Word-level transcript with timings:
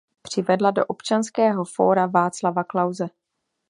Přivedla 0.21 0.71
do 0.71 0.85
Občanského 0.85 1.63
fóra 1.65 2.05
Václava 2.05 2.63
Klause. 2.63 3.09